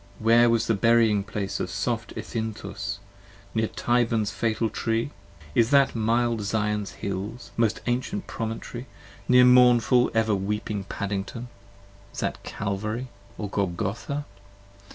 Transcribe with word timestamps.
where 0.17 0.49
was 0.49 0.65
the 0.65 0.73
burying 0.73 1.23
place 1.23 1.59
Of 1.59 1.69
soft 1.69 2.11
Ethinthus? 2.17 2.97
near 3.53 3.67
Tyburn's 3.67 4.31
fatal 4.31 4.67
Tree? 4.67 5.11
is 5.53 5.69
that 5.69 5.93
Mild 5.95 6.41
Zion's 6.41 6.93
hills, 7.05 7.51
most 7.55 7.81
ancient 7.85 8.25
promontory, 8.25 8.87
near 9.27 9.45
mournful 9.45 10.09
10 10.09 10.17
Ever 10.19 10.33
weeping 10.33 10.85
Paddington? 10.85 11.49
is 12.11 12.19
that 12.21 12.41
Calvary 12.41 13.09
and 13.37 13.51
Golgotha? 13.51 14.25